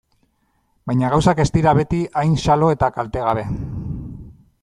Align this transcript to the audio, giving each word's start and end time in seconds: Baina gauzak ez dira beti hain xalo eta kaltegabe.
Baina 0.91 1.11
gauzak 1.15 1.41
ez 1.43 1.47
dira 1.57 1.73
beti 1.81 2.01
hain 2.23 2.33
xalo 2.45 2.71
eta 2.77 2.91
kaltegabe. 2.97 3.47